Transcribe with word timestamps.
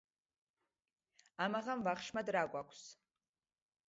ამაღამ 1.45 1.83
ვახშმად 1.87 2.31
რა 2.37 2.43
გვაქვს. 2.55 2.81